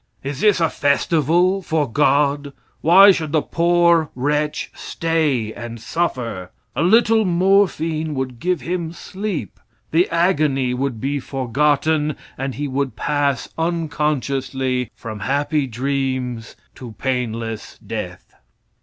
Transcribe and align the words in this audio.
Is 0.23 0.39
this 0.39 0.59
a 0.59 0.67
festival 0.67 1.61
for 1.61 1.87
"God"? 1.87 2.53
Why 2.81 3.11
should 3.11 3.31
the 3.31 3.43
poor 3.43 4.09
wretch 4.15 4.71
stay 4.73 5.53
and 5.53 5.79
suffer? 5.79 6.49
A 6.75 6.81
little 6.81 7.23
morphine 7.23 8.15
would 8.15 8.39
give 8.39 8.61
him 8.61 8.93
sleep 8.93 9.59
the 9.91 10.09
agony 10.09 10.73
would 10.73 10.99
be 10.99 11.19
forgotten 11.19 12.15
and 12.35 12.55
he 12.55 12.67
would 12.67 12.95
pass 12.95 13.47
unconsciously 13.59 14.89
from 14.95 15.19
happy 15.19 15.67
dreams 15.67 16.55
to 16.73 16.93
painless 16.93 17.77
death. 17.77 18.33